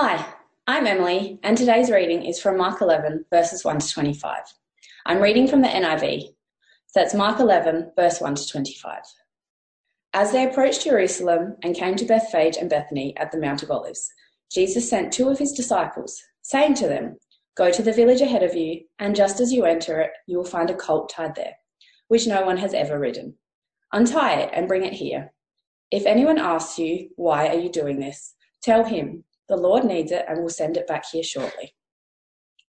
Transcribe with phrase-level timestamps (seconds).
[0.00, 0.24] Hi,
[0.68, 4.42] I'm Emily, and today's reading is from Mark 11, verses 1 to 25.
[5.06, 6.30] I'm reading from the NIV, so
[6.94, 9.00] that's Mark 11, verse 1 to 25.
[10.14, 14.08] As they approached Jerusalem and came to Bethphage and Bethany at the Mount of Olives,
[14.52, 17.16] Jesus sent two of his disciples, saying to them,
[17.56, 20.44] Go to the village ahead of you, and just as you enter it, you will
[20.44, 21.54] find a colt tied there,
[22.06, 23.34] which no one has ever ridden.
[23.92, 25.32] Untie it and bring it here.
[25.90, 28.36] If anyone asks you, Why are you doing this?
[28.62, 31.74] tell him, the Lord needs it and will send it back here shortly.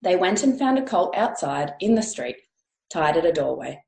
[0.03, 2.37] They went and found a colt outside in the street,
[2.93, 3.83] tied at a doorway.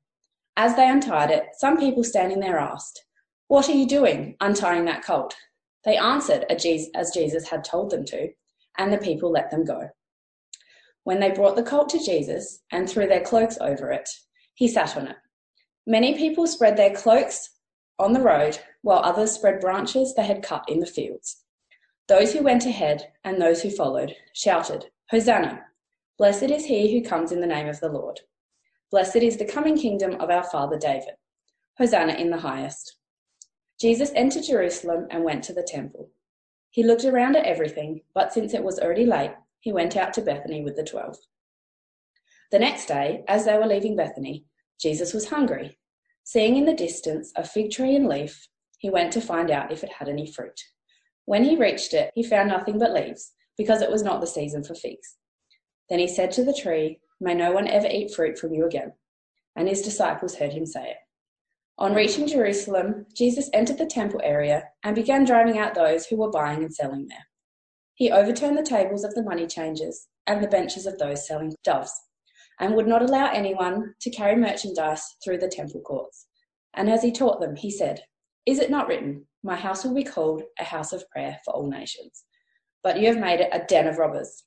[0.57, 3.05] As they untied it, some people standing there asked,
[3.47, 5.35] What are you doing, untying that colt?
[5.85, 8.29] They answered as Jesus had told them to,
[8.77, 9.89] and the people let them go.
[11.03, 14.07] When they brought the colt to Jesus and threw their cloaks over it,
[14.53, 15.15] he sat on it.
[15.87, 17.49] Many people spread their cloaks
[17.97, 21.43] on the road, while others spread branches they had cut in the fields.
[22.07, 25.65] Those who went ahead and those who followed shouted, Hosanna!
[26.17, 28.19] Blessed is he who comes in the name of the Lord.
[28.91, 31.15] Blessed is the coming kingdom of our father David.
[31.77, 32.97] Hosanna in the highest.
[33.79, 36.11] Jesus entered Jerusalem and went to the temple.
[36.69, 40.21] He looked around at everything, but since it was already late, he went out to
[40.21, 41.17] Bethany with the twelve.
[42.51, 44.45] The next day, as they were leaving Bethany,
[44.79, 45.77] Jesus was hungry.
[46.23, 49.83] Seeing in the distance a fig tree and leaf, he went to find out if
[49.83, 50.59] it had any fruit.
[51.31, 54.65] When he reached it, he found nothing but leaves, because it was not the season
[54.65, 55.15] for figs.
[55.89, 58.91] Then he said to the tree, May no one ever eat fruit from you again.
[59.55, 60.97] And his disciples heard him say it.
[61.77, 66.29] On reaching Jerusalem, Jesus entered the temple area and began driving out those who were
[66.29, 67.25] buying and selling there.
[67.95, 71.93] He overturned the tables of the money changers and the benches of those selling doves,
[72.59, 76.27] and would not allow anyone to carry merchandise through the temple courts.
[76.73, 78.03] And as he taught them, he said,
[78.45, 81.69] Is it not written, my house will be called a house of prayer for all
[81.69, 82.25] nations.
[82.83, 84.43] But you have made it a den of robbers.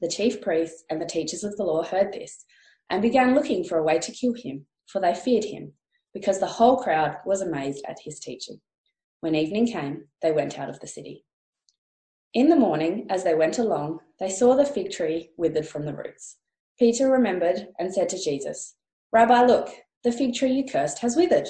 [0.00, 2.44] The chief priests and the teachers of the law heard this
[2.90, 5.72] and began looking for a way to kill him, for they feared him,
[6.12, 8.60] because the whole crowd was amazed at his teaching.
[9.20, 11.24] When evening came, they went out of the city.
[12.34, 15.94] In the morning, as they went along, they saw the fig tree withered from the
[15.94, 16.36] roots.
[16.78, 18.74] Peter remembered and said to Jesus,
[19.12, 19.70] Rabbi, look,
[20.02, 21.48] the fig tree you cursed has withered.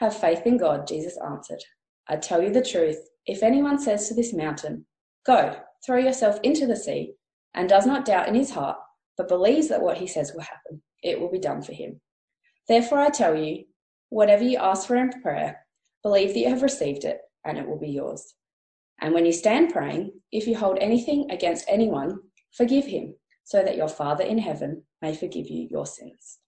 [0.00, 1.62] Have faith in God, Jesus answered.
[2.08, 4.86] I tell you the truth, if anyone says to this mountain,
[5.26, 7.14] Go, throw yourself into the sea,
[7.54, 8.78] and does not doubt in his heart,
[9.16, 12.00] but believes that what he says will happen, it will be done for him.
[12.66, 13.64] Therefore I tell you,
[14.08, 15.66] whatever you ask for in prayer,
[16.02, 18.34] believe that you have received it, and it will be yours.
[19.00, 22.18] And when you stand praying, if you hold anything against anyone,
[22.52, 23.14] forgive him,
[23.44, 26.38] so that your Father in heaven may forgive you your sins.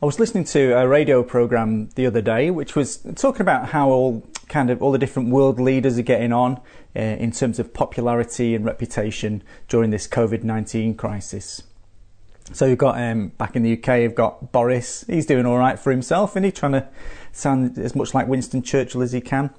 [0.00, 3.88] I was listening to a radio program the other day, which was talking about how
[3.88, 6.60] all kind of all the different world leaders are getting on
[6.94, 11.64] uh, in terms of popularity and reputation during this COVID nineteen crisis.
[12.52, 15.04] So you've got um, back in the UK, you've got Boris.
[15.08, 16.86] He's doing all right for himself, and he's trying to
[17.32, 19.50] sound as much like Winston Churchill as he can.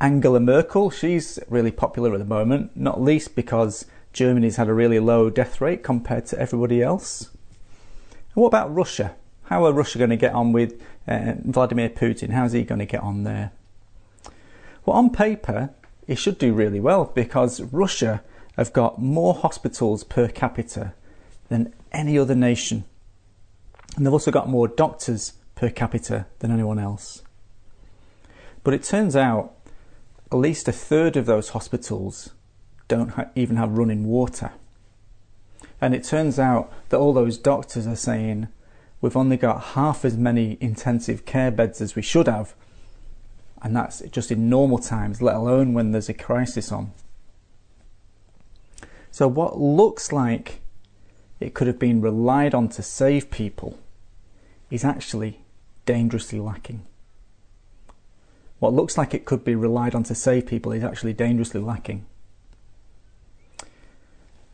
[0.00, 4.98] Angela Merkel, she's really popular at the moment, not least because Germany's had a really
[4.98, 7.30] low death rate compared to everybody else.
[8.34, 9.14] And what about Russia?
[9.44, 12.30] How are Russia going to get on with uh, Vladimir Putin?
[12.30, 13.52] How's he going to get on there?
[14.84, 15.70] Well, on paper,
[16.06, 18.22] it should do really well because Russia
[18.56, 20.94] have got more hospitals per capita
[21.48, 22.84] than any other nation.
[23.96, 27.22] And they've also got more doctors per capita than anyone else.
[28.62, 29.54] But it turns out
[30.32, 32.30] at least a third of those hospitals
[32.88, 34.52] don't ha- even have running water.
[35.80, 38.48] And it turns out that all those doctors are saying,
[39.04, 42.54] we've only got half as many intensive care beds as we should have.
[43.60, 46.90] And that's just in normal times, let alone when there's a crisis on.
[49.10, 50.62] So, what looks like
[51.38, 53.78] it could have been relied on to save people
[54.70, 55.42] is actually
[55.84, 56.86] dangerously lacking.
[58.58, 62.06] What looks like it could be relied on to save people is actually dangerously lacking.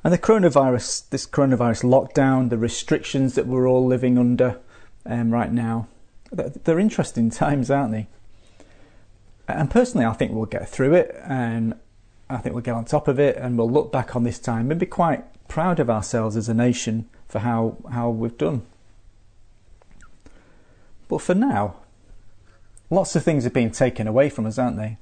[0.03, 4.59] And the coronavirus, this coronavirus lockdown, the restrictions that we're all living under
[5.05, 5.89] um, right now,
[6.33, 8.07] they're interesting times, aren't they?
[9.47, 11.75] And personally, I think we'll get through it, and
[12.31, 14.71] I think we'll get on top of it, and we'll look back on this time
[14.71, 18.63] and be quite proud of ourselves as a nation for how, how we've done.
[21.09, 21.77] But for now,
[22.89, 24.99] lots of things have been taken away from us, aren't they?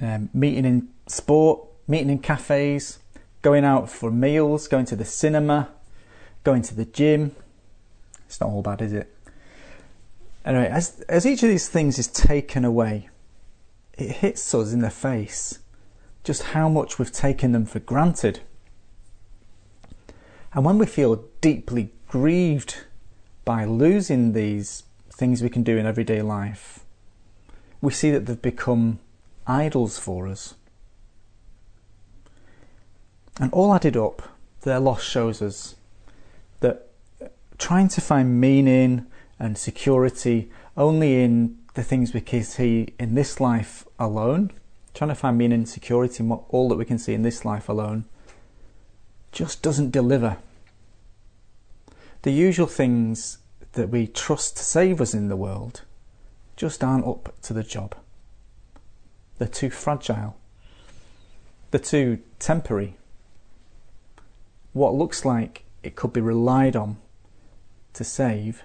[0.00, 2.98] Um, meeting in sport, meeting in cafes,
[3.44, 5.68] going out for meals, going to the cinema,
[6.44, 7.36] going to the gym.
[8.26, 9.14] It's not all bad, is it?
[10.46, 13.10] Anyway, as, as each of these things is taken away,
[13.98, 15.58] it hits us in the face
[16.24, 18.40] just how much we've taken them for granted.
[20.54, 22.78] And when we feel deeply grieved
[23.44, 26.80] by losing these things we can do in everyday life,
[27.82, 29.00] we see that they've become
[29.46, 30.54] idols for us.
[33.40, 34.22] And all added up,
[34.62, 35.74] their loss shows us
[36.60, 36.88] that
[37.58, 39.06] trying to find meaning
[39.38, 44.52] and security only in the things we can see in this life alone,
[44.94, 47.68] trying to find meaning and security in all that we can see in this life
[47.68, 48.04] alone,
[49.32, 50.36] just doesn't deliver.
[52.22, 53.38] The usual things
[53.72, 55.82] that we trust to save us in the world
[56.56, 57.96] just aren't up to the job.
[59.38, 60.36] They're too fragile.
[61.72, 62.96] They're too temporary.
[64.74, 66.98] What looks like it could be relied on
[67.92, 68.64] to save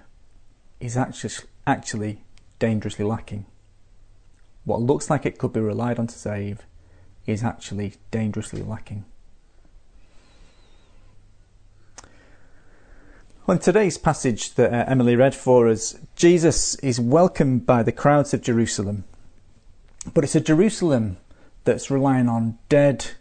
[0.80, 2.24] is actually,
[2.58, 3.46] dangerously lacking.
[4.64, 6.62] What looks like it could be relied on to save
[7.26, 9.04] is actually dangerously lacking.
[13.46, 18.34] On today's passage that uh, Emily read for us, Jesus is welcomed by the crowds
[18.34, 19.04] of Jerusalem.
[20.12, 21.18] But it's a Jerusalem
[21.64, 23.12] that's relying on dead,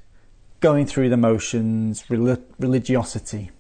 [0.60, 3.52] going through the motions, religiosity.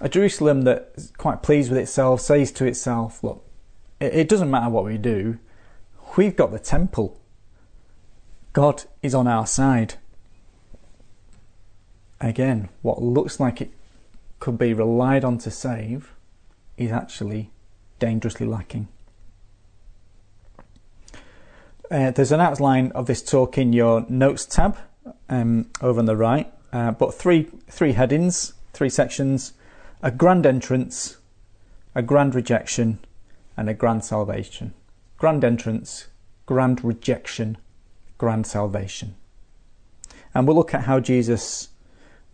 [0.00, 3.44] A Jerusalem that's quite pleased with itself says to itself, Look,
[4.00, 5.38] it doesn't matter what we do,
[6.16, 7.20] we've got the temple.
[8.52, 9.94] God is on our side.
[12.20, 13.72] Again, what looks like it
[14.40, 16.12] could be relied on to save
[16.76, 17.50] is actually
[17.98, 18.88] dangerously lacking.
[21.90, 24.76] Uh, there's an outline of this talk in your notes tab
[25.28, 29.52] um, over on the right, uh, but three three headings, three sections:
[30.02, 31.18] a grand entrance,
[31.94, 32.98] a grand rejection,
[33.56, 34.74] and a grand salvation.
[35.16, 36.08] Grand entrance,
[36.46, 37.56] grand rejection,
[38.18, 39.14] grand salvation.
[40.34, 41.68] And we'll look at how Jesus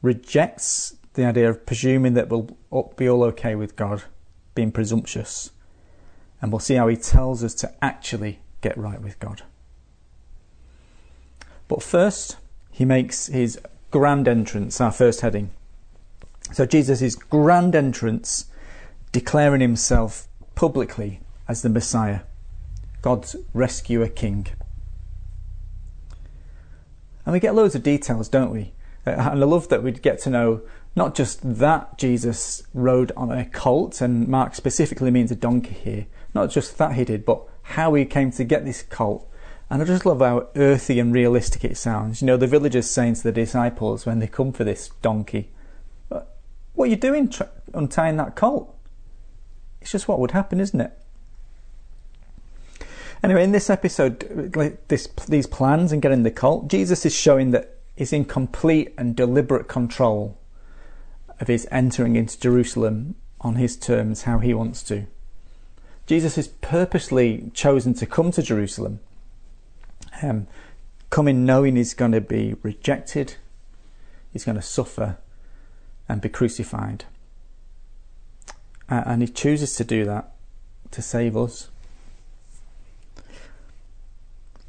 [0.03, 2.57] rejects the idea of presuming that we'll
[2.97, 4.05] be all okay with God,
[4.55, 5.51] being presumptuous.
[6.41, 9.43] And we'll see how he tells us to actually get right with God.
[11.69, 12.39] But first,
[12.71, 13.59] he makes his
[13.91, 15.51] grand entrance, our first heading.
[16.53, 18.47] So Jesus' grand entrance,
[19.13, 22.21] declaring himself publicly as the Messiah,
[23.03, 24.47] God's rescuer king.
[27.25, 28.73] And we get loads of details, don't we?
[29.07, 30.63] Uh, and I love that we get to know
[30.97, 36.07] not just that Jesus rode on a colt, and Mark specifically means a donkey here,
[36.35, 39.30] not just that he did, but how he came to get this colt.
[39.71, 42.21] And I just love how earthy and realistic it sounds.
[42.21, 45.51] You know, the villagers saying to the disciples when they come for this donkey,
[46.11, 46.23] uh,
[46.75, 48.77] What are you doing tra- untying that colt?
[49.81, 50.93] It's just what would happen, isn't it?
[53.23, 54.19] Anyway, in this episode,
[54.89, 59.15] this, these plans and getting the colt, Jesus is showing that he's in complete and
[59.15, 60.39] deliberate control
[61.39, 65.07] of his entering into Jerusalem on his terms, how he wants to.
[66.07, 69.01] Jesus is purposely chosen to come to Jerusalem,
[70.23, 70.47] um,
[71.11, 73.37] coming knowing he's going to be rejected,
[74.33, 75.19] he's going to suffer,
[76.09, 77.05] and be crucified.
[78.89, 80.33] Uh, and he chooses to do that
[80.91, 81.69] to save us.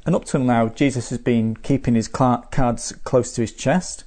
[0.04, 4.04] And up till now, Jesus has been keeping his cards close to his chest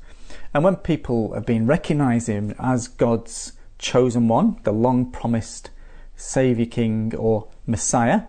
[0.56, 5.70] and when people have been recognizing him as God's chosen one, the long promised
[6.16, 8.22] Saviour King or Messiah,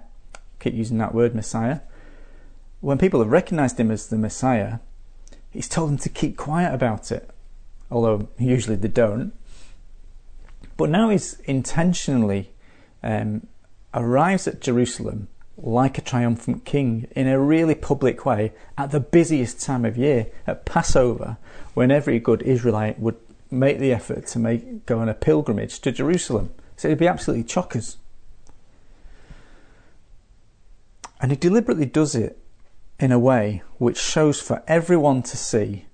[0.58, 1.82] keep using that word Messiah,
[2.86, 4.78] when people have recognized him as the Messiah,
[5.50, 7.28] he's told them to keep quiet about it,
[7.90, 9.32] although usually they don't.
[10.76, 12.52] But now he's intentionally
[13.02, 13.48] um,
[13.92, 15.26] arrives at Jerusalem
[15.56, 20.28] like a triumphant king in a really public way at the busiest time of year,
[20.46, 21.38] at Passover,
[21.74, 23.16] when every good Israelite would
[23.50, 26.50] make the effort to make go on a pilgrimage to Jerusalem.
[26.76, 27.96] So it'd be absolutely chockers.
[31.20, 32.38] And he deliberately does it
[32.98, 35.86] in a way which shows for everyone to see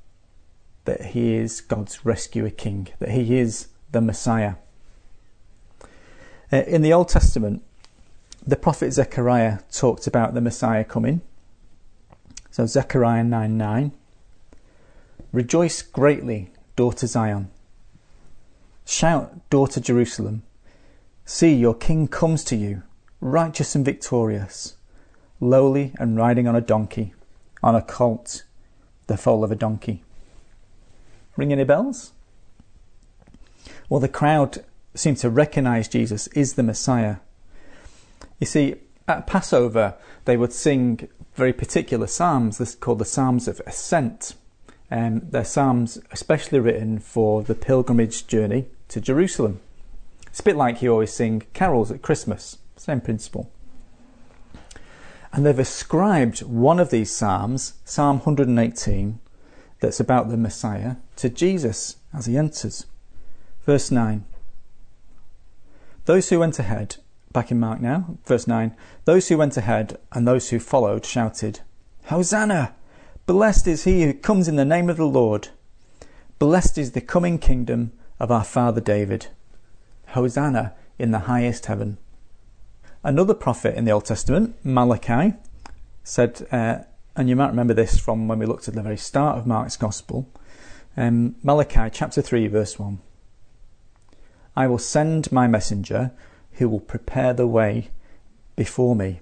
[0.84, 4.54] that he is God's rescuer king, that he is the Messiah.
[6.52, 7.62] Uh, in the Old Testament,
[8.46, 11.22] the prophet Zechariah talked about the Messiah coming.
[12.50, 13.92] So Zechariah 9 9.
[15.32, 17.50] Rejoice greatly, daughter Zion.
[18.84, 20.42] Shout, daughter Jerusalem.
[21.24, 22.82] See, your king comes to you,
[23.20, 24.76] righteous and victorious,
[25.42, 27.12] lowly and riding on a donkey,
[27.62, 28.44] on a colt,
[29.08, 30.02] the foal of a donkey.
[31.36, 32.12] Ring any bells?
[33.88, 37.16] Well, the crowd seem to recognize Jesus is the Messiah
[38.42, 38.74] you see,
[39.06, 39.94] at Passover,
[40.24, 44.34] they would sing very particular psalms, this is called the Psalms of Ascent.
[44.90, 49.60] Um, they're psalms especially written for the pilgrimage journey to Jerusalem.
[50.26, 53.48] It's a bit like you always sing carols at Christmas, same principle.
[55.32, 59.18] And they've ascribed one of these psalms, Psalm 118,
[59.80, 62.86] that's about the Messiah, to Jesus as he enters.
[63.64, 64.24] Verse 9
[66.04, 66.96] Those who went ahead,
[67.32, 71.60] back in Mark now, verse 9, those who went ahead and those who followed shouted,
[72.06, 72.74] Hosanna!
[73.24, 75.48] Blessed is he who comes in the name of the Lord.
[76.38, 79.28] Blessed is the coming kingdom of our father David.
[80.08, 81.98] Hosanna in the highest heaven.
[83.04, 85.34] Another prophet in the Old Testament, Malachi,
[86.04, 86.78] said, uh,
[87.16, 89.76] and you might remember this from when we looked at the very start of Mark's
[89.76, 90.28] Gospel,
[90.96, 93.00] um, Malachi chapter 3, verse 1.
[94.54, 96.12] I will send my messenger
[96.52, 97.88] who will prepare the way
[98.54, 99.20] before me.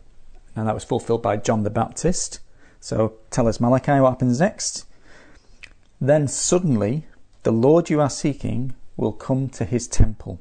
[0.54, 2.40] Now that was fulfilled by John the Baptist.
[2.80, 4.84] So tell us, Malachi, what happens next?
[6.00, 7.06] Then suddenly
[7.44, 10.38] the Lord you are seeking will come to his temple.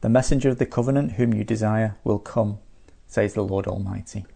[0.00, 2.58] The messenger of the covenant whom you desire will come,
[3.06, 4.26] says the Lord Almighty.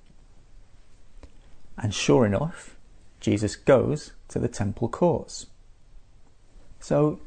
[1.78, 2.76] And sure enough,
[3.20, 5.46] Jesus goes to the temple courts.
[6.80, 7.20] So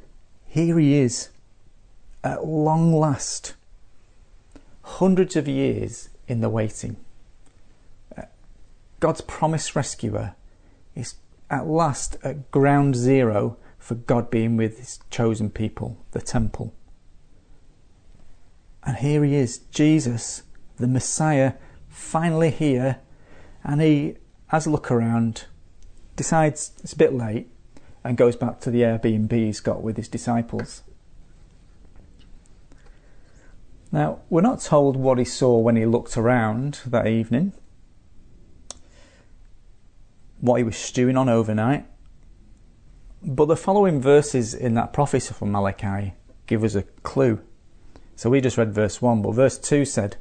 [0.46, 1.30] here he is,
[2.24, 3.56] at long last,
[4.84, 6.98] hundreds of years in the waiting.
[8.18, 8.24] Uh,
[9.00, 10.36] God's promised rescuer
[10.96, 11.16] is
[11.50, 16.74] at last at ground zero for God being with his chosen people, the temple.
[18.86, 20.44] And here he is, Jesus,
[20.78, 21.54] the Messiah,
[21.90, 23.00] finally here.
[23.64, 24.16] And he
[24.48, 25.46] has a look around,
[26.16, 27.50] decides it's a bit late,
[28.04, 30.84] and goes back to the Airbnb he's got with his disciples.
[33.92, 37.54] Now, we're not told what he saw when he looked around that evening,
[40.40, 41.86] what he was stewing on overnight,
[43.24, 46.14] but the following verses in that prophecy from Malachi
[46.46, 47.42] give us a clue.
[48.16, 50.16] So we just read verse 1, but verse 2 said,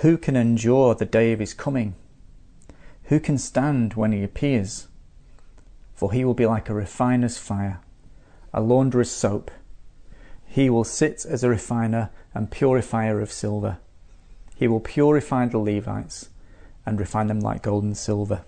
[0.00, 1.94] Who can endure the day of his coming?
[3.04, 4.88] Who can stand when he appears?
[5.94, 7.80] For he will be like a refiner's fire,
[8.54, 9.50] a launderer's soap.
[10.46, 13.78] He will sit as a refiner and purifier of silver.
[14.56, 16.30] He will purify the Levites
[16.86, 18.42] and refine them like gold and silver.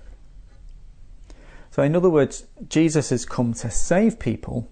[1.70, 4.68] So, in other words, Jesus has come to save people,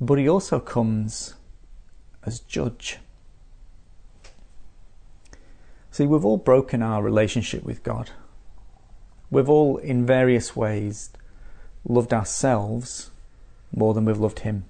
[0.00, 1.34] but he also comes
[2.26, 2.98] as judge.
[5.90, 8.10] See, we've all broken our relationship with God.
[9.30, 11.10] We've all, in various ways,
[11.88, 13.10] loved ourselves
[13.74, 14.64] more than we've loved Him.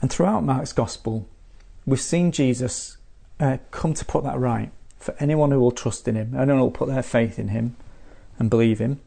[0.00, 1.26] And throughout Mark's Gospel,
[1.86, 2.96] we've seen Jesus
[3.40, 6.64] uh, come to put that right for anyone who will trust in Him, anyone who
[6.64, 7.76] will put their faith in Him
[8.38, 9.00] and believe Him.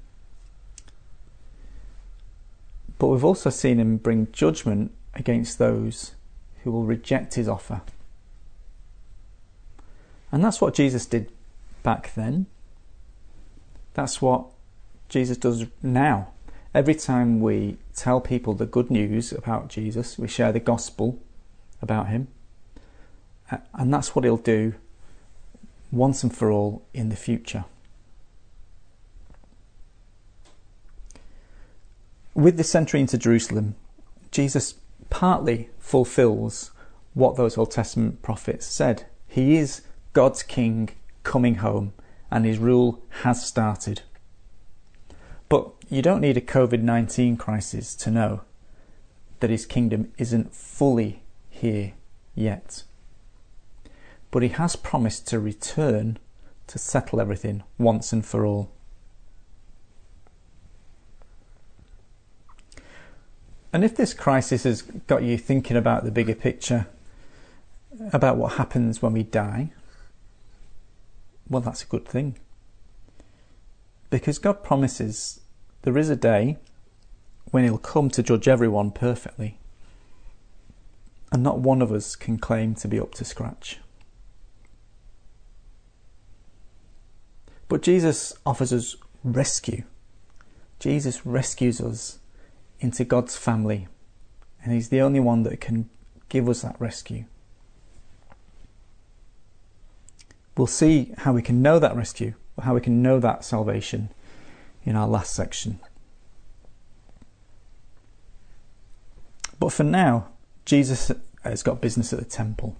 [2.99, 6.13] But we've also seen Him bring judgment against those
[6.63, 7.81] who will reject his offer.
[10.31, 11.31] And that's what Jesus did
[11.83, 12.45] back then.
[13.93, 14.45] That's what
[15.09, 16.29] Jesus does now.
[16.73, 21.19] Every time we tell people the good news about Jesus, we share the gospel
[21.81, 22.27] about him.
[23.73, 24.75] And that's what he'll do
[25.91, 27.63] once and for all in the future.
[32.35, 33.75] With this entry into Jerusalem,
[34.29, 34.75] Jesus
[35.09, 36.71] partly fulfills
[37.13, 39.05] what those Old Testament prophets said.
[39.27, 39.81] He is
[40.13, 40.89] God's king
[41.23, 41.93] coming home,
[42.29, 44.01] and his rule has started.
[45.49, 48.41] But you don't need a COVID 19 crisis to know
[49.39, 51.93] that his kingdom isn't fully here
[52.35, 52.83] yet.
[54.31, 56.19] But he has promised to return
[56.67, 58.69] to settle everything once and for all.
[63.77, 66.87] And if this crisis has got you thinking about the bigger picture,
[68.11, 69.69] about what happens when we die,
[71.47, 72.39] well, that's a good thing.
[74.09, 75.41] Because God promises
[75.83, 76.57] there is a day
[77.51, 79.59] when He'll come to judge everyone perfectly,
[81.31, 83.77] and not one of us can claim to be up to scratch.
[87.67, 89.83] But Jesus offers us rescue.
[90.79, 92.17] Jesus rescues us
[92.79, 93.87] into God's family.
[94.63, 95.89] And He's the only one that can
[96.29, 97.25] give us that rescue.
[100.55, 104.09] We'll see how we can know that rescue, or how we can know that salvation
[104.83, 105.79] in our last section.
[109.59, 110.29] But for now,
[110.65, 111.11] Jesus
[111.43, 112.75] has got business at the temple.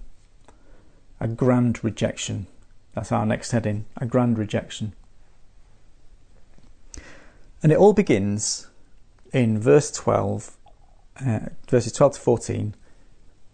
[1.20, 2.46] a grand rejection.
[2.94, 4.94] That's our next heading a grand rejection.
[7.62, 8.68] And it all begins
[9.32, 10.56] in verse 12,
[11.26, 12.74] uh, verses 12 to 14,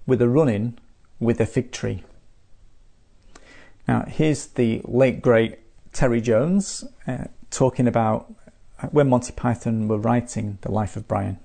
[0.06, 0.78] with a run in
[1.18, 2.04] with a fig tree.
[3.86, 5.58] Now, here's the late great
[5.92, 8.32] Terry Jones uh, talking about
[8.90, 11.38] when Monty Python were writing The Life of Brian.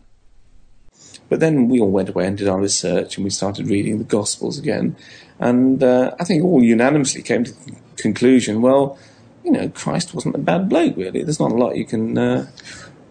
[1.29, 4.03] But then we all went away and did our research and we started reading the
[4.03, 4.95] Gospels again.
[5.39, 8.97] And uh, I think all unanimously came to the conclusion well,
[9.43, 11.23] you know, Christ wasn't a bad bloke, really.
[11.23, 12.47] There's not a lot you can uh,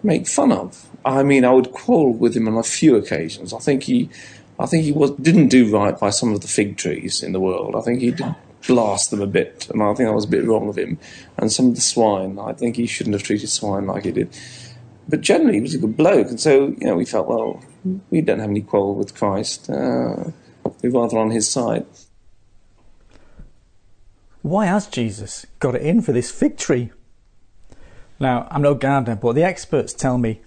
[0.02, 0.88] make fun of.
[1.04, 3.52] I mean, I would quarrel with him on a few occasions.
[3.52, 4.10] I think he,
[4.58, 7.40] I think he was didn't do right by some of the fig trees in the
[7.40, 7.74] world.
[7.76, 8.34] I think he did
[8.66, 10.98] blast them a bit, and I think that was a bit wrong of him.
[11.36, 14.36] And some of the swine, I think he shouldn't have treated swine like he did.
[15.08, 17.62] But generally, he was a good bloke, and so you know, we felt well,
[18.10, 19.70] we don't have any quarrel with Christ.
[19.70, 20.30] Uh,
[20.82, 21.86] we're rather on his side.
[24.42, 26.90] Why has Jesus got it in for this fig tree?
[28.20, 30.40] Now, I'm no gardener, but the experts tell me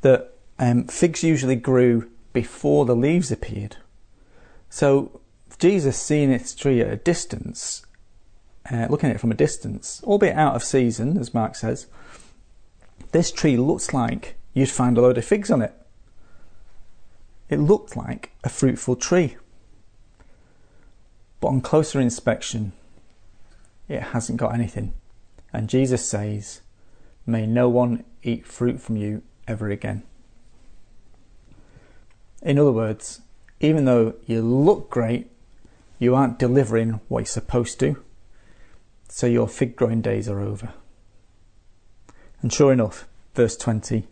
[0.00, 3.76] that um, figs usually grew before the leaves appeared.
[4.68, 5.20] So,
[5.58, 7.86] Jesus seeing this tree at a distance,
[8.70, 11.86] uh, looking at it from a distance, albeit out of season, as Mark says,
[13.12, 15.72] this tree looks like you'd find a load of figs on it.
[17.48, 19.36] It looked like a fruitful tree.
[21.40, 22.72] But on closer inspection,
[23.88, 24.94] it hasn't got anything.
[25.52, 26.62] And Jesus says,
[27.26, 30.02] May no one eat fruit from you ever again.
[32.42, 33.22] In other words,
[33.60, 35.30] even though you look great,
[35.98, 38.02] you aren't delivering what you're supposed to,
[39.08, 40.74] so your fig growing days are over.
[42.42, 44.06] And sure enough, verse 20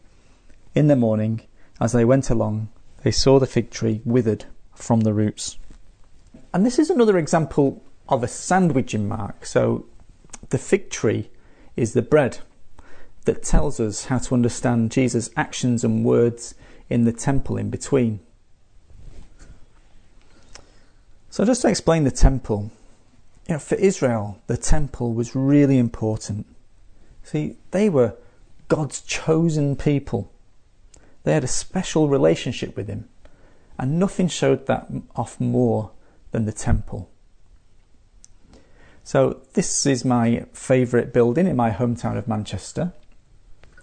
[0.75, 1.43] In the morning,
[1.81, 2.71] as they went along,
[3.03, 5.59] they saw the fig tree withered from the roots.
[6.55, 9.45] And this is another example of a sandwiching mark.
[9.45, 9.87] So
[10.49, 11.31] the fig tree
[11.77, 12.39] is the bread
[13.25, 16.55] that tells us how to understand Jesus' actions and words
[16.89, 18.21] in the temple in between.
[21.31, 22.71] So, just to explain the temple,
[23.49, 26.47] you know, for Israel, the temple was really important.
[27.23, 28.17] See, they were
[28.69, 30.31] God's chosen people.
[31.25, 33.09] They had a special relationship with Him,
[33.79, 35.93] and nothing showed that off more
[36.33, 37.09] than the temple.
[39.05, 42.93] So, this is my favourite building in my hometown of Manchester.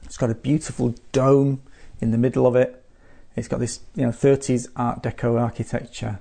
[0.03, 1.61] It's got a beautiful dome
[2.01, 2.83] in the middle of it.
[3.35, 6.19] It's got this, you know, 30s Art Deco architecture,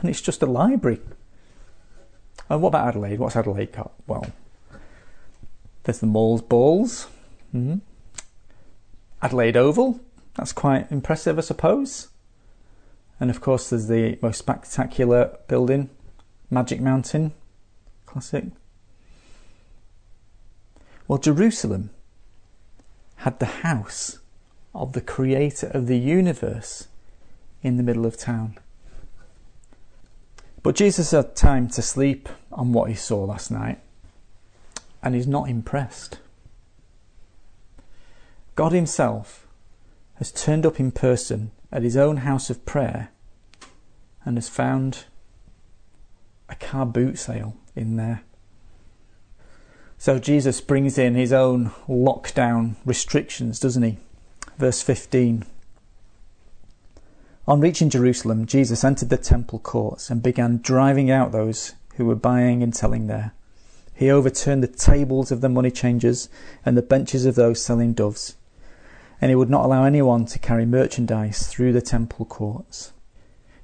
[0.00, 1.00] and it's just a library.
[2.48, 3.18] And what about Adelaide?
[3.18, 3.92] What's Adelaide got?
[4.06, 4.26] Well,
[5.84, 7.08] there's the Mall's Balls,
[7.54, 7.76] mm-hmm.
[9.22, 10.00] Adelaide Oval.
[10.36, 12.08] That's quite impressive, I suppose.
[13.20, 15.90] And of course, there's the most spectacular building,
[16.50, 17.32] Magic Mountain,
[18.06, 18.46] classic.
[21.06, 21.90] Well, Jerusalem
[23.24, 24.18] had the house
[24.74, 26.88] of the creator of the universe
[27.62, 28.58] in the middle of town.
[30.62, 33.80] But Jesus had time to sleep on what he saw last night,
[35.02, 36.18] and he's not impressed.
[38.56, 39.46] God Himself
[40.16, 43.08] has turned up in person at his own house of prayer
[44.26, 45.04] and has found
[46.50, 48.20] a car boot sale in there.
[50.04, 53.96] So Jesus brings in his own lockdown restrictions, doesn't he?
[54.58, 55.46] Verse 15.
[57.48, 62.16] On reaching Jerusalem, Jesus entered the temple courts and began driving out those who were
[62.16, 63.32] buying and selling there.
[63.94, 66.28] He overturned the tables of the money changers
[66.66, 68.36] and the benches of those selling doves,
[69.22, 72.92] and he would not allow anyone to carry merchandise through the temple courts.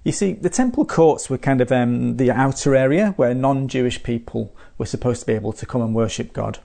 [0.03, 4.03] You see, the temple courts were kind of um, the outer area where non Jewish
[4.03, 6.59] people were supposed to be able to come and worship God.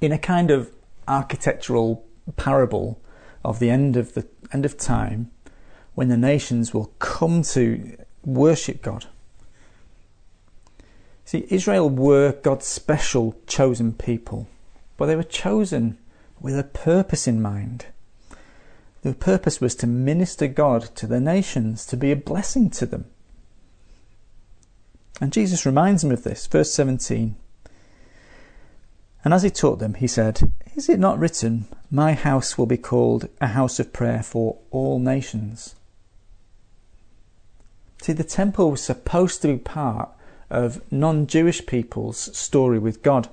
[0.00, 0.70] In a kind of
[1.08, 2.04] architectural
[2.36, 3.00] parable
[3.44, 5.30] of the end of the end of time,
[5.94, 9.06] when the nations will come to worship God.
[11.24, 14.48] See, Israel were God's special chosen people,
[14.96, 15.98] but they were chosen
[16.40, 17.86] with a purpose in mind.
[19.02, 23.06] The purpose was to minister God to the nations, to be a blessing to them.
[25.20, 26.46] And Jesus reminds them of this.
[26.46, 27.36] Verse 17.
[29.24, 32.78] And as he taught them, he said, Is it not written, My house will be
[32.78, 35.74] called a house of prayer for all nations?
[38.02, 40.10] See, the temple was supposed to be part
[40.48, 43.28] of non Jewish people's story with God.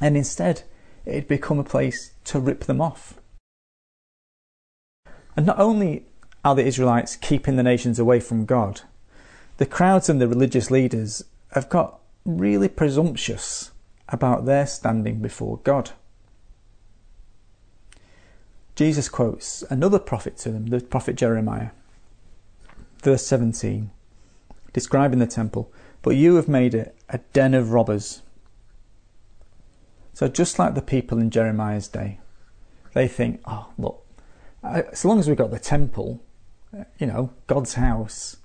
[0.00, 0.62] And instead,
[1.06, 3.14] it had become a place to rip them off.
[5.36, 6.04] And not only
[6.44, 8.82] are the Israelites keeping the nations away from God,
[9.58, 13.70] the crowds and the religious leaders have got really presumptuous
[14.08, 15.90] about their standing before God.
[18.74, 21.70] Jesus quotes another prophet to them, the prophet Jeremiah,
[23.02, 23.90] verse 17,
[24.72, 25.70] describing the temple.
[26.00, 28.22] But you have made it a den of robbers.
[30.14, 32.18] So, just like the people in Jeremiah's day,
[32.92, 34.01] they think, oh, look,
[34.62, 36.22] as long as we've got the temple,
[36.98, 38.36] you know, God's house,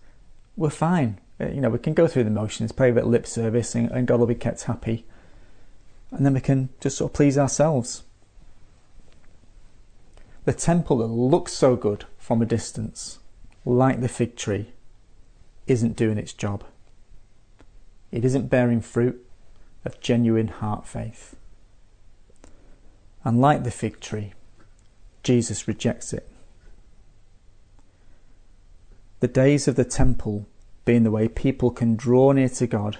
[0.56, 1.20] we're fine.
[1.40, 3.76] Uh, you know, we can go through the motions, pay a bit of lip service,
[3.76, 5.06] and, and God will be kept happy.
[6.12, 8.04] And then we can just sort of please ourselves.
[10.46, 13.20] The temple that looks so good from a distance,
[13.66, 14.72] like the fig tree,
[15.68, 16.64] isn't doing its job.
[18.12, 19.24] It isn't bearing fruit
[19.84, 21.36] of genuine heart faith.
[23.24, 24.34] And like the fig tree,
[25.24, 26.30] Jesus rejects it.
[29.20, 30.46] The days of the temple
[30.86, 33.00] being the way people can draw near to God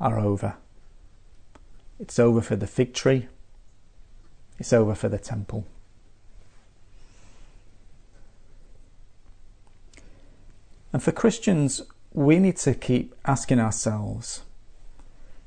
[0.00, 0.56] are over.
[1.98, 3.28] It's over for the fig tree,
[4.58, 5.64] it's over for the temple.
[10.92, 11.82] And for Christians,
[12.12, 14.42] we need to keep asking ourselves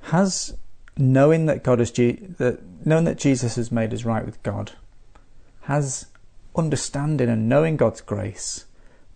[0.02, 0.56] has
[0.96, 4.74] knowing that God is that knowing that Jesus has made us right with God
[5.70, 6.08] has
[6.56, 8.66] understanding and knowing God's grace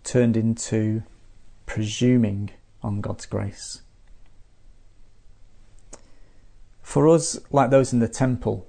[0.04, 1.02] turned into
[1.66, 3.82] presuming on God's grace.
[6.80, 8.68] For us, like those in the temple,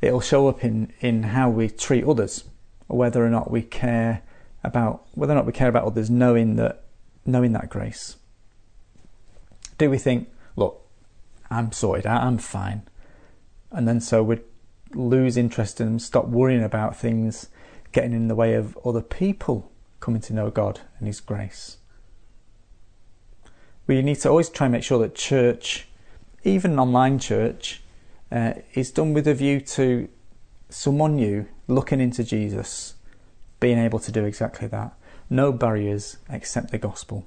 [0.00, 2.44] it'll show up in, in how we treat others,
[2.88, 4.22] or whether or not we care
[4.64, 6.84] about whether or not we care about others knowing that
[7.26, 8.16] knowing that grace.
[9.76, 10.86] Do we think, look,
[11.50, 12.80] I'm sorted out, I'm fine.
[13.70, 14.40] And then so we'd
[14.94, 17.48] lose interest and stop worrying about things
[17.92, 21.78] getting in the way of other people coming to know God and His grace.
[23.86, 25.88] We need to always try and make sure that church,
[26.44, 27.82] even online church,
[28.30, 30.08] uh, is done with a view to
[30.68, 32.94] someone new looking into Jesus,
[33.58, 34.94] being able to do exactly that.
[35.28, 37.26] No barriers except the gospel.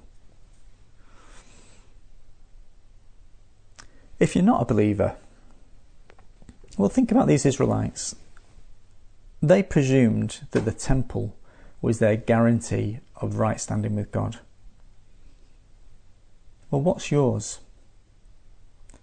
[4.20, 5.18] If you're not a believer,
[6.78, 8.16] well, think about these Israelites.
[9.42, 11.36] They presumed that the temple
[11.82, 14.40] was their guarantee of right standing with God.
[16.72, 17.60] Well, what's yours?
[18.94, 18.98] I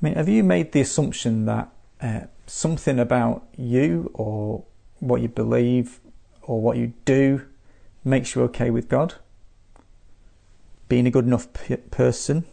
[0.00, 4.64] mean, have you made the assumption that uh, something about you or
[5.00, 6.00] what you believe
[6.42, 7.46] or what you do
[8.04, 9.14] makes you okay with God?
[10.88, 12.44] Being a good enough p- person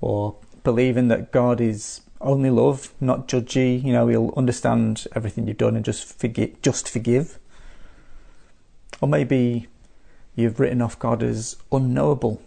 [0.00, 3.82] or believing that God is only love, not judgy.
[3.82, 7.38] You know, he'll understand everything you've done and just forgive, just forgive.
[9.00, 9.66] Or maybe
[10.34, 12.42] you've written off God as unknowable.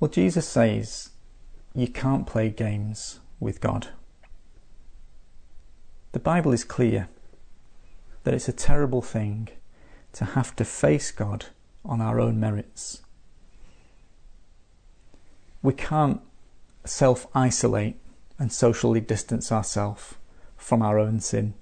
[0.00, 1.10] Well, Jesus says
[1.74, 3.88] you can't play games with God.
[6.12, 7.08] The Bible is clear
[8.24, 9.48] that it's a terrible thing
[10.12, 11.46] to have to face God
[11.84, 13.02] on our own merits
[15.62, 16.20] we can't
[16.84, 17.96] self isolate
[18.38, 20.14] and socially distance ourselves
[20.56, 21.54] from our own sin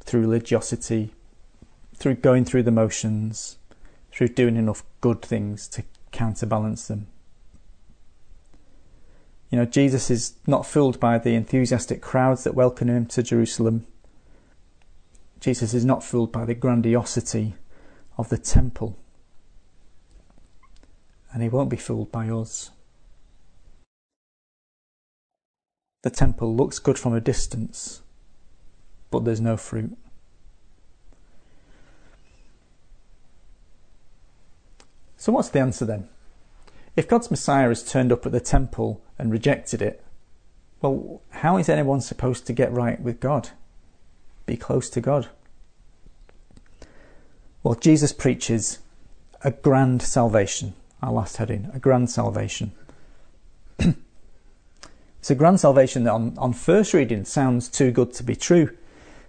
[0.00, 1.12] through religiosity,
[1.94, 3.58] through going through the motions,
[4.10, 7.06] through doing enough good things to counterbalance them.
[9.50, 13.86] You know, Jesus is not fooled by the enthusiastic crowds that welcome him to Jerusalem.
[15.40, 17.54] Jesus is not fooled by the grandiosity
[18.16, 18.98] of the temple
[21.32, 22.70] and he won't be fooled by us.
[26.02, 28.02] The temple looks good from a distance,
[29.10, 29.96] but there's no fruit.
[35.16, 36.08] So, what's the answer then?
[36.96, 40.04] If God's Messiah has turned up at the temple and rejected it,
[40.80, 43.50] well, how is anyone supposed to get right with God?
[44.46, 45.28] Be close to God?
[47.62, 48.80] Well, Jesus preaches
[49.42, 52.72] a grand salvation our last heading, a grand salvation.
[55.30, 58.76] a grand salvation that on, on first reading sounds too good to be true.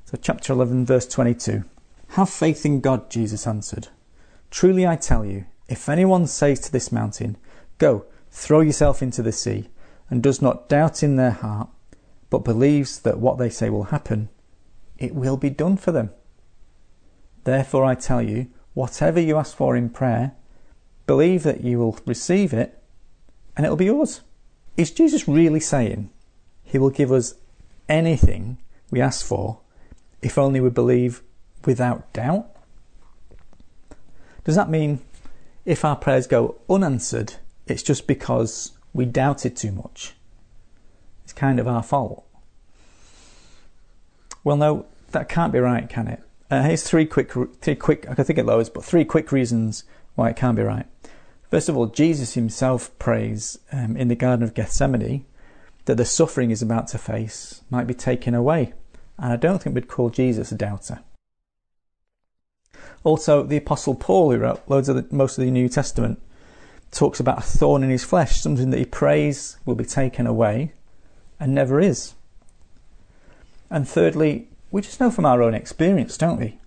[0.06, 1.64] So, chapter 11, verse 22.
[2.10, 3.90] Have faith in God, Jesus answered.
[4.50, 7.38] Truly I tell you, if anyone says to this mountain,
[7.78, 9.70] Go, throw yourself into the sea,
[10.10, 11.70] and does not doubt in their heart,
[12.30, 14.30] but believes that what they say will happen,
[14.98, 16.10] it will be done for them.
[17.44, 20.34] Therefore I tell you, whatever you ask for in prayer,
[21.06, 22.82] believe that you will receive it,
[23.56, 24.22] and it'll be yours.
[24.76, 26.10] Is Jesus really saying
[26.64, 27.36] he will give us
[27.88, 28.58] anything
[28.90, 29.60] we ask for
[30.22, 31.22] if only we believe
[31.66, 32.50] without doubt?
[34.44, 35.00] Does that mean
[35.66, 37.36] if our prayers go unanswered,
[37.68, 40.14] it's just because we doubted too much.
[41.24, 42.26] It's kind of our fault.
[44.44, 46.22] Well, no, that can't be right, can it?
[46.52, 47.32] Uh, here's three quick,
[47.62, 48.10] three quick.
[48.10, 50.86] I can think of loads, but three quick reasons why it can't be right.
[51.54, 55.24] First of all, Jesus himself prays um, in the Garden of Gethsemane
[55.86, 58.74] that the suffering he's about to face might be taken away,
[59.20, 61.02] and I don't think we'd call Jesus a doubter.
[63.04, 66.20] Also, the Apostle Paul, who wrote loads of the, most of the New Testament,
[66.90, 70.74] talks about a thorn in his flesh, something that he prays will be taken away
[71.40, 72.16] and never is.
[73.70, 76.58] And thirdly, we just know from our own experience, don't we?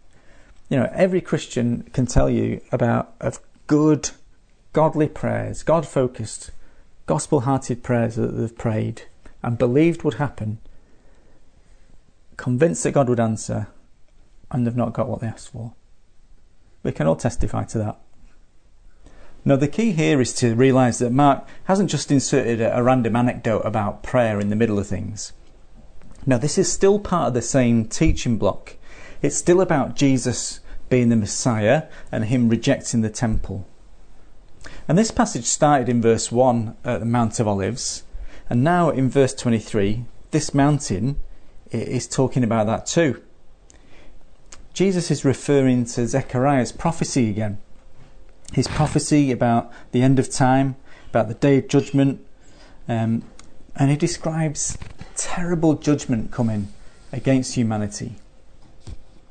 [0.68, 3.34] You know, every Christian can tell you about a
[3.66, 4.10] good,
[4.76, 6.50] godly prayers, God focused,
[7.06, 9.04] gospel hearted prayers that they've prayed
[9.42, 10.58] and believed would happen,
[12.36, 13.68] convinced that God would answer,
[14.50, 15.72] and they've not got what they asked for.
[16.82, 17.98] We can all testify to that.
[19.46, 23.62] Now, the key here is to realise that Mark hasn't just inserted a, random anecdote
[23.64, 25.32] about prayer in the middle of things.
[26.26, 28.76] Now, this is still part of the same teaching block.
[29.22, 30.60] It's still about Jesus
[30.90, 33.66] being the Messiah and him rejecting the temple.
[34.88, 38.04] And this passage started in verse 1 at the Mount of Olives,
[38.48, 41.18] and now in verse 23, this mountain
[41.72, 43.20] is talking about that too.
[44.72, 47.58] Jesus is referring to Zechariah's prophecy again.
[48.52, 50.76] His prophecy about the end of time,
[51.10, 52.24] about the day of judgment,
[52.88, 53.24] um,
[53.74, 54.78] and he describes
[55.16, 56.68] terrible judgment coming
[57.10, 58.16] against humanity,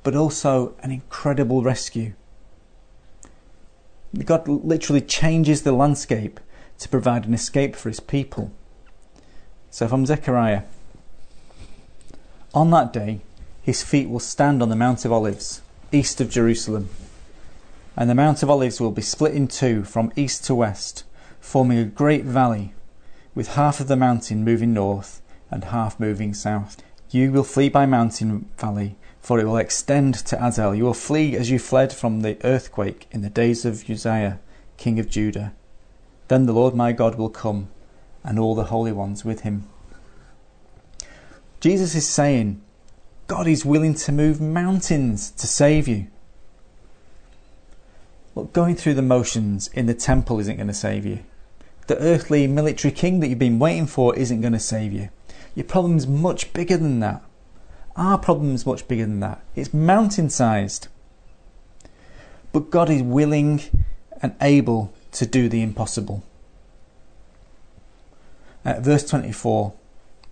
[0.04, 2.13] but also an incredible rescue.
[4.24, 6.39] God literally changes the landscape
[6.80, 8.52] to provide an escape for his people.
[9.70, 10.63] So from Zechariah,
[12.54, 13.22] on that day,
[13.62, 16.89] his feet will stand on the Mount of Olives, east of Jerusalem.
[17.98, 21.04] And the Mount of Olives will be split in two from east to west,
[21.39, 22.74] forming a great valley,
[23.34, 26.82] with half of the mountain moving north and half moving south.
[27.15, 30.75] You will flee by mountain valley, for it will extend to Azel.
[30.75, 34.38] You will flee as you fled from the earthquake in the days of Uzziah,
[34.75, 35.54] king of Judah.
[36.28, 37.69] Then the Lord my God will come,
[38.21, 39.65] and all the holy ones with him.
[41.62, 42.62] Jesus is saying,
[43.28, 46.08] God is willing to move mountains to save you.
[48.36, 51.19] Look, going through the motions in the temple isn't going to save you.
[51.88, 55.08] The earthly military king that you've been waiting for isn't going to save you.
[55.56, 57.24] Your problem's much bigger than that.
[57.96, 59.41] Our problem's much bigger than that.
[59.56, 60.89] It's mountain sized.
[62.52, 63.62] But God is willing
[64.22, 66.24] and able to do the impossible.
[68.65, 69.74] Uh, verse 24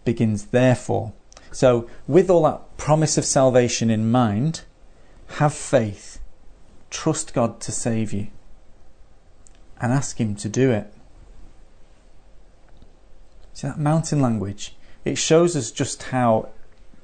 [0.04, 1.14] begins, therefore.
[1.52, 4.62] So, with all that promise of salvation in mind,
[5.38, 6.20] have faith,
[6.90, 8.28] trust God to save you,
[9.80, 10.92] and ask Him to do it.
[13.54, 14.76] See that mountain language?
[15.06, 16.50] It shows us just how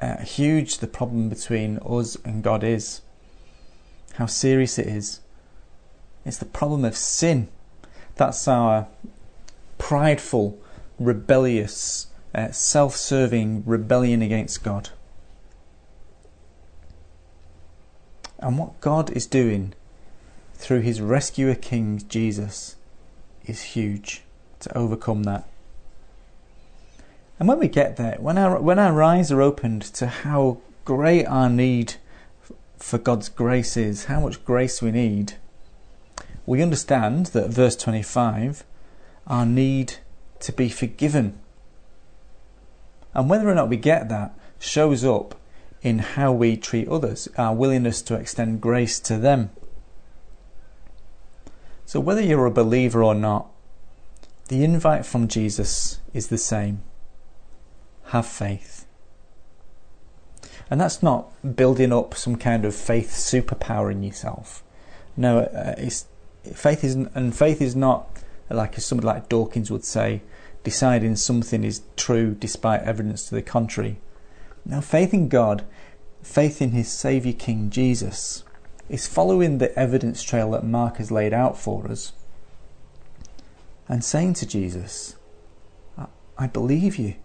[0.02, 3.02] uh, huge the problem between us and God is,
[4.14, 5.20] how serious it is.
[6.26, 7.50] It's the problem of sin.
[8.16, 8.88] That's our
[9.78, 10.58] prideful,
[11.00, 14.90] rebellious, uh, self serving rebellion against God.
[18.38, 19.74] And what God is doing
[20.54, 22.76] through his rescuer King Jesus
[23.46, 24.24] is huge
[24.60, 25.49] to overcome that.
[27.40, 31.26] And when we get there, when our, when our eyes are opened to how great
[31.26, 31.96] our need
[32.78, 35.34] for God's grace is, how much grace we need,
[36.46, 38.66] we understand that verse 25,
[39.28, 39.96] our need
[40.42, 41.40] to be forgiven
[43.14, 45.36] and whether or not we get that shows up
[45.82, 49.50] in how we treat others, our willingness to extend grace to them.
[51.86, 53.48] So, whether you're a believer or not,
[54.50, 56.82] the invite from Jesus is the same
[58.10, 58.86] have faith.
[60.70, 64.64] And that's not building up some kind of faith superpower in yourself.
[65.18, 65.76] No, uh,
[66.54, 68.20] faith is, and faith is not
[68.50, 70.22] like as somebody like Dawkins would say,
[70.64, 74.00] deciding something is true despite evidence to the contrary.
[74.66, 75.64] Now, faith in God,
[76.22, 78.44] faith in His Saviour King Jesus,
[78.90, 82.14] is following the evidence trail that Mark has laid out for us
[83.88, 85.16] and saying to Jesus,
[85.98, 87.16] I, I believe you.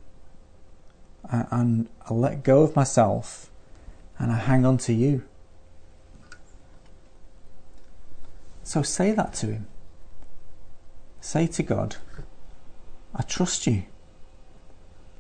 [1.31, 3.51] And I let go of myself
[4.19, 5.23] and I hang on to you.
[8.63, 9.67] So say that to Him.
[11.21, 11.97] Say to God,
[13.15, 13.85] I trust you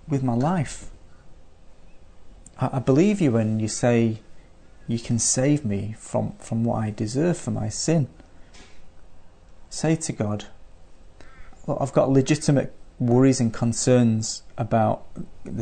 [0.09, 0.91] with my life.
[2.59, 4.19] I, I believe you when you say
[4.87, 8.09] you can save me from, from what I deserve for my sin.
[9.71, 10.47] say to God,
[11.67, 15.07] Look, I've got legitimate worries and concerns about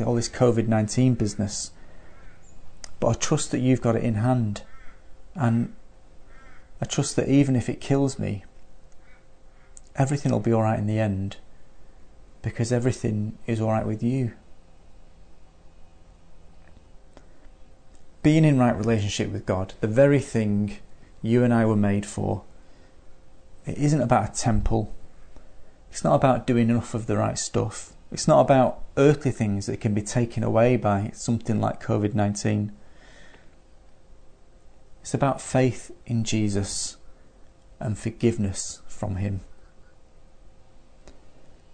[0.05, 1.73] all this COVID 19 business,
[3.01, 4.63] but I trust that you've got it in hand.
[5.35, 5.75] And
[6.81, 8.45] I trust that even if it kills me,
[9.97, 11.37] everything will be alright in the end
[12.43, 14.33] because everything is alright with you.
[18.23, 20.79] Being in right relationship with God, the very thing
[21.23, 22.43] you and I were made for,
[23.67, 24.93] it isn't about a temple.
[25.93, 27.93] It's not about doing enough of the right stuff.
[28.11, 32.73] It's not about earthly things that can be taken away by something like COVID 19.
[35.03, 36.97] It's about faith in Jesus
[37.79, 39.43] and forgiveness from Him.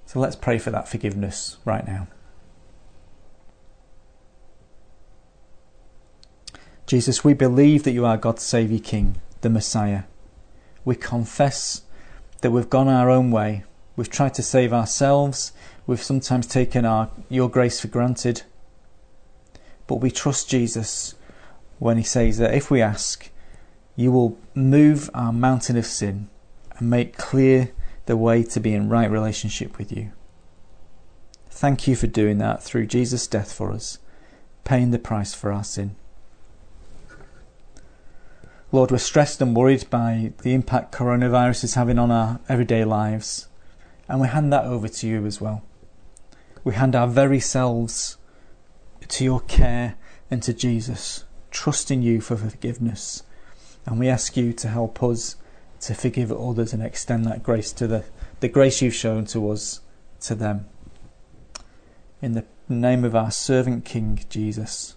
[0.04, 2.08] So let's pray for that forgiveness right now.
[6.88, 10.04] Jesus, we believe that you are God's Saviour King, the Messiah.
[10.84, 11.82] We confess
[12.40, 13.62] that we've gone our own way.
[13.98, 15.50] We've tried to save ourselves.
[15.84, 18.42] We've sometimes taken our, your grace for granted.
[19.88, 21.16] But we trust Jesus
[21.80, 23.28] when he says that if we ask,
[23.96, 26.28] you will move our mountain of sin
[26.76, 27.72] and make clear
[28.06, 30.12] the way to be in right relationship with you.
[31.50, 33.98] Thank you for doing that through Jesus' death for us,
[34.62, 35.96] paying the price for our sin.
[38.70, 43.47] Lord, we're stressed and worried by the impact coronavirus is having on our everyday lives,
[44.08, 45.62] and we hand that over to you as well.
[46.64, 48.16] We hand our very selves
[49.06, 49.96] to your care
[50.30, 53.22] and to Jesus, trusting you for forgiveness.
[53.86, 55.36] And we ask you to help us
[55.80, 58.04] to forgive others and extend that grace to the,
[58.40, 59.80] the grace you've shown to us,
[60.20, 60.66] to them.
[62.20, 64.96] In the name of our servant King Jesus.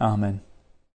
[0.00, 0.40] Amen.